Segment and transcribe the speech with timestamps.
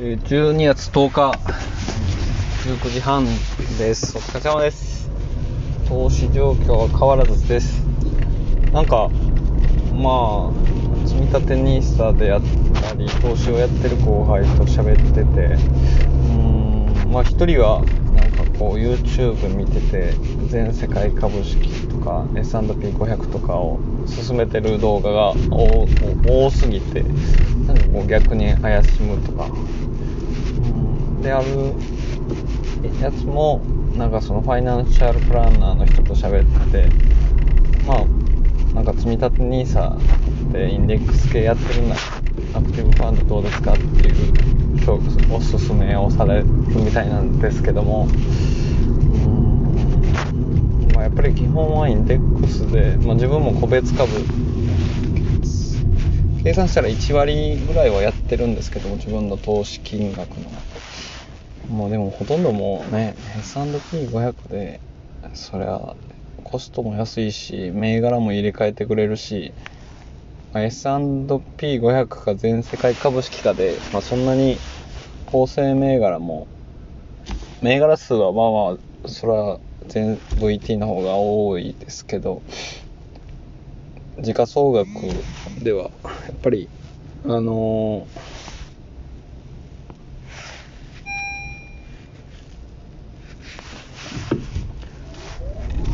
[0.00, 1.38] 12月10日、
[2.64, 3.26] 19時半
[3.76, 4.16] です。
[4.16, 5.10] お疲れ様です。
[5.86, 7.84] 投資状況は変わらずです。
[8.72, 9.10] なんか、
[9.92, 20.14] まあ、積み立て NISA でやったり、投資をやってる後輩と喋ってて、うーん、まあ一人は、なんかこう YouTube 見てて、
[20.48, 25.34] 全世界株式とか S&P500 とかを進めてる動画が
[26.26, 27.02] 多すぎて、
[27.66, 29.46] なんかこう逆に怪しむとか、
[31.20, 31.74] である
[33.00, 33.62] やつも
[33.96, 36.88] なんかそのファイナンシャルプランナーの人と喋ってて
[37.86, 38.06] まあ
[38.74, 41.96] なんか積み立て NISA でインデックス系やってるな
[42.54, 44.50] アクティブファンドどうですかっていう
[45.32, 48.06] おすすめをされるみたいなんですけども。
[48.06, 50.88] うん。
[50.94, 54.08] まあやっぱり基本はインデックスで、まあ、自分も個別株
[56.42, 60.50] 計算したら1割ぐらいはやってるんですけども自分の投資金額の
[61.68, 64.80] もうでもほとんどもうね S&P500 で
[65.34, 65.94] そりゃ
[66.44, 69.52] コストも安いし銘柄も入れ替えてくれるし、
[70.52, 74.58] まあ S&P500 か全世界株式かで、まあ、そんなに
[75.26, 76.48] 構成銘柄も
[77.62, 82.42] 銘柄数はまあまあそれは全 VT の方が多いですけど
[84.22, 84.88] 時価総額
[85.62, 86.68] ではやっぱり
[87.24, 88.40] あのー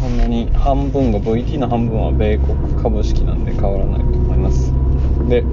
[0.00, 4.72] こんなに半分が VT の半分は米国株式なんで変わらないと思います。
[5.28, 5.44] でう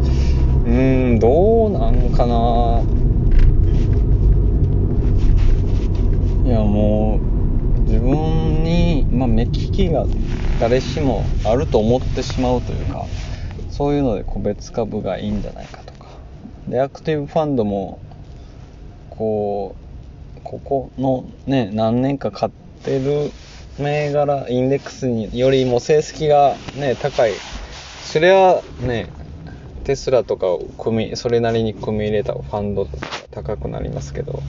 [1.16, 2.83] んどうなんかな。
[6.45, 7.19] いやも
[7.77, 10.05] う自分に、まあ、目利きが
[10.64, 13.06] 誰しもあると思ってしまうというか
[13.69, 16.08] そういうので個別株がいいんじゃないかとか。
[16.69, 18.00] でアクティブファンドも
[19.09, 19.75] こ
[20.38, 22.52] うここのね何年か買っ
[22.86, 23.31] てる
[23.78, 27.34] 銘柄インデックスによりも成績がね高い。
[28.06, 29.09] それはね
[29.84, 32.88] テスラとかを組みそれなりに組み入れたファンド
[33.31, 34.41] 高くなりますけど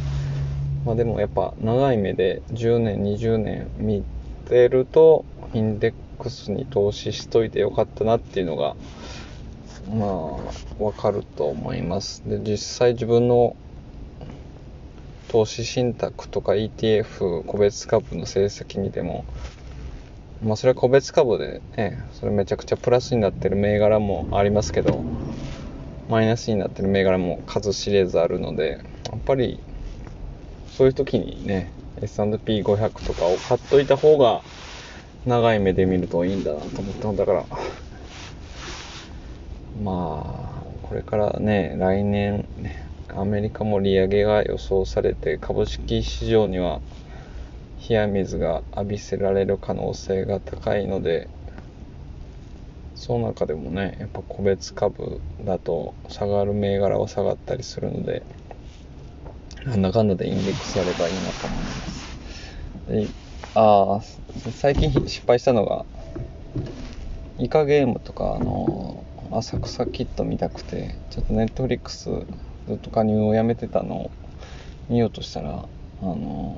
[0.87, 4.05] まあでもやっぱ長い目で10年20年見
[4.49, 8.75] てるとインデックスに投資しといてよかったなっていうのが
[9.95, 12.23] まあわかると思います。
[12.27, 13.55] で実際自分の
[15.29, 19.25] 投資信託とか ETF 個別株の成績見ても
[20.43, 25.05] まあそれは個別株でねそれめちゃくちゃプラスになってる銘柄もありますけど
[26.09, 29.61] マイナスになってる銘柄も数知れずあるのでやっぱり
[30.77, 34.43] そういう時にね S&P500 とかを買っといた方が
[35.27, 37.45] 長い目で見るといいんだなと思っただから。
[39.83, 42.47] まあこれからね来年
[43.09, 46.81] アメリカも利上げが予想されて株式市場には
[47.89, 51.29] 冷や水が浴びせられる可能性が高いので
[52.95, 58.23] その中でもねやっぱ個別株だと下がる銘柄は下がったりするので
[59.67, 61.71] なんだかんだでインデックスやればいいなと思いま
[63.09, 63.24] す。
[63.55, 64.01] ああ
[64.51, 65.85] 最近失敗したのが
[67.39, 72.11] イカゲームとかあの浅草キッド見たくてちょっとネットフリックス
[72.67, 74.11] ずっと加入をやめてたのを
[74.89, 75.51] 見ようとしたら
[76.03, 76.57] あの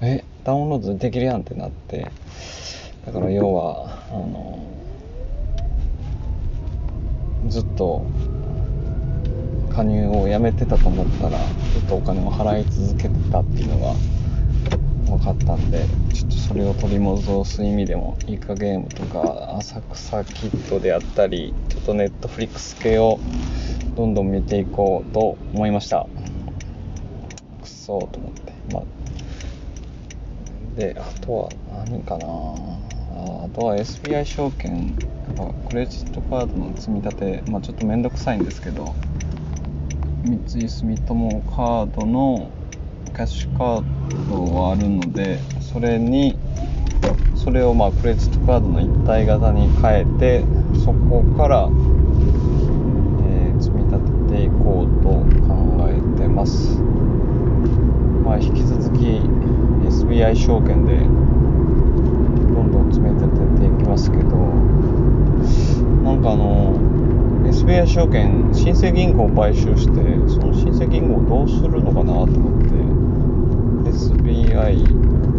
[0.00, 2.10] えダウンロードできるやんってなって
[3.04, 4.58] だから要はあの
[7.48, 8.04] ずっと
[9.74, 11.38] 加入をやめてたと思ったら
[11.72, 13.94] ずっとお金を払い続けてたっていうのが
[15.26, 23.18] かったんでちょっとそれを取り戻す意味でもイカゲームとか浅草キッドであったりちょっとネットフリックス系を
[23.96, 26.06] どんどん見ていこうと思いました。
[27.62, 28.52] くそーと思って。
[28.72, 28.82] まあ
[30.78, 31.48] であとは
[31.88, 32.26] 何かな。
[32.26, 34.94] ああとは SBI 証券。
[35.68, 37.42] クレジットカードの積み立て。
[37.50, 38.94] まあちょっと面倒くさいんですけど
[40.24, 42.50] 三井住友カードの
[43.16, 45.38] キャッシュカードはあるので
[45.72, 46.36] それに
[47.34, 50.44] それをまあクレジットカードの一体型に変えて
[50.84, 51.70] そこから、
[53.24, 53.98] えー積み立
[54.28, 55.08] てていこうと
[55.48, 56.78] 考えてます。
[58.22, 59.22] まあ引き続き
[59.88, 61.08] SBI 証券でど
[62.62, 64.36] んどん積み立てていきますけど
[66.04, 66.76] なんかあの
[67.48, 69.94] SBI 証券新生銀行を買収して
[70.28, 72.95] その新生銀行をどうするのかなと思って
[73.96, 74.76] SBI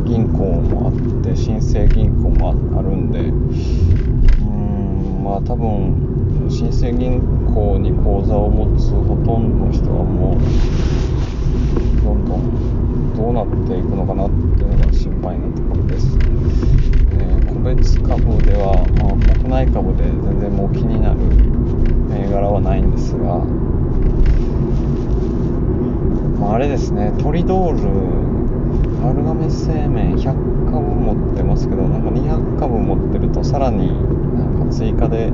[0.04, 0.94] 銀行もあっ
[1.24, 3.32] て新生銀行もあるんでう
[4.50, 7.22] んまあ多分新生銀
[7.54, 10.40] 行に口座を持つほとんどの人はもう
[12.04, 16.18] どんどんどうなっていくのかなっていうのが心配なところです、
[17.14, 21.20] え個別株では、まあ、国内株で全然もう気になる
[22.10, 23.38] 銘柄はないんですが、
[26.40, 28.27] まあ、あれですねトリドール
[29.02, 33.90] 丸亀製麺100株持ってますけどなんか200株持ってるとさらに
[34.38, 35.30] なんか追加であ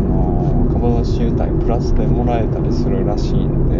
[0.00, 3.78] の株主優待プラスでもらえたりするらしいんで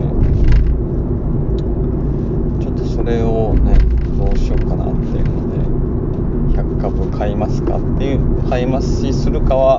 [2.64, 3.76] ちょっとそれをね
[4.16, 9.78] どうしようかなっていうので100株買いますかっていう買い増しするかは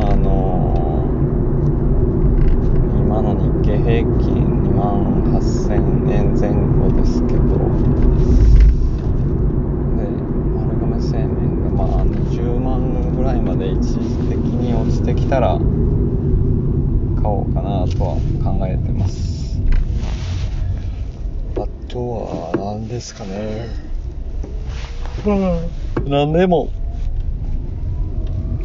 [0.00, 7.40] あのー、今の日経平均万8000円前後ですけど。
[9.96, 10.08] で
[10.54, 13.98] 丸亀製麺がまあ20万ぐらいまで一時
[14.28, 15.64] 的に落ちてきたら買
[17.24, 19.60] おうかなとは考えてます。
[21.56, 23.68] あとは何ですかね。
[25.24, 26.10] うん。
[26.10, 26.68] 何でも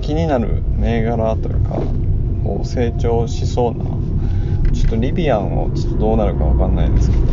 [0.01, 1.79] 気になる銘柄というか
[2.43, 3.85] こう成長しそうな
[4.89, 7.25] とリビアンをちょっとどうなるかわかんないですけどア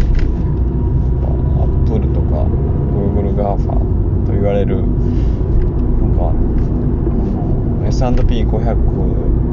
[1.65, 8.77] ップルとかグーグルガーファと言われるなんか S&P500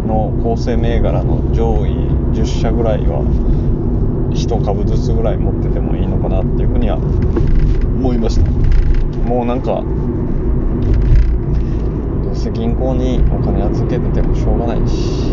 [0.06, 1.92] の構成銘柄の上位
[2.34, 3.24] 10社ぐらいは
[4.32, 8.50] 1株ずつぐらい持っててもいいのかなっていうふうには思いました。
[9.30, 9.82] もうなんか
[12.24, 15.32] どうせ銀行にお金預けててもしょうがないし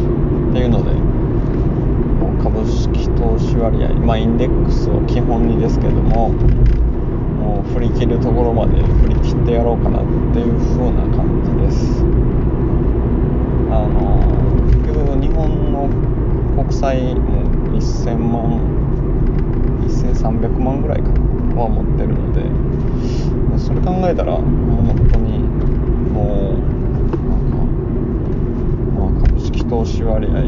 [0.50, 0.92] っていうので
[2.70, 12.04] 式投資割合まあインデックスを基本にですけどももう振り切るところまで振り切ってやろうかなっていう風な感じです。
[13.72, 14.18] あの
[14.66, 15.88] 結局日本の
[16.62, 17.44] 国債も
[17.78, 18.80] 1000万
[19.88, 21.30] 1300万ぐらいかな
[21.62, 22.42] は持ってるので
[23.58, 25.38] それ考えたらもう本当に
[26.10, 26.70] もう
[27.28, 27.56] なんか、
[28.98, 30.42] まあ、株式投資割合、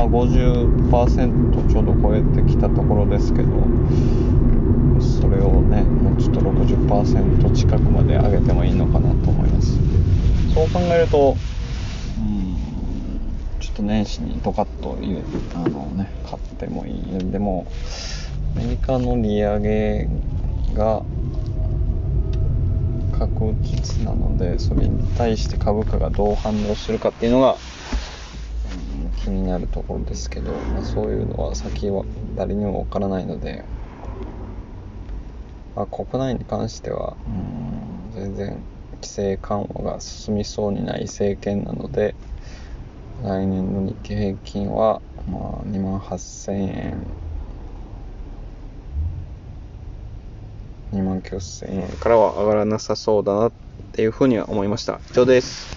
[0.00, 3.48] あ、今は50%ちょうど超えてきたところですけど
[5.00, 9.76] それをねもうちょっと60%近くまで上げてもいいのかなと思います。
[10.54, 11.36] そう考えると
[13.78, 14.98] と年始にドカッと
[15.54, 17.30] あのね買ってもいい。
[17.30, 17.66] でも
[18.56, 20.08] アメリカの利上げ
[20.74, 21.02] が
[23.16, 27.58] 確実なのでそれに対して株価がどう反応するかっていうのが、うん、
[29.24, 32.04] 気になるところですけど、まあ、そういうのは先は
[32.36, 33.64] 誰にもわからないので、
[35.74, 38.64] まあ、国内に関しては、うん、全然
[38.96, 42.14] 規制緩和が進みそうにない政権なので、
[43.22, 47.06] 来年の日経平均は、まあ、2万8000円
[50.92, 53.52] 2万9000円からは上がらなさそうだなっ
[53.92, 55.00] ていうふうには思いました。
[55.10, 55.66] 以上です。